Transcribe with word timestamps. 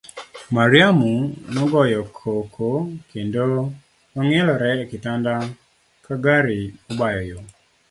Mariamu 0.55 1.11
nogoyo 1.53 2.01
koko 2.17 2.67
kendo 3.09 3.41
nong'ielore 4.13 4.69
e 4.83 4.85
kitanda 4.91 5.33
ka 6.05 6.13
gari 6.23 6.59
mobayo 6.85 7.21
yoo. 7.29 7.45